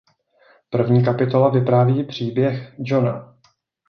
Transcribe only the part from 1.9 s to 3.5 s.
příběh Johna.